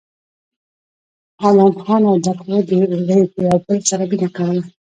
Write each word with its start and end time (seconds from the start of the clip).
ادم 1.47 1.71
خان 1.83 2.01
او 2.09 2.15
درخو 2.25 2.49
له 2.53 2.59
د 2.67 2.71
بل 3.67 3.79
سره 3.89 4.03
مينه 4.09 4.27
کوله 4.35 4.61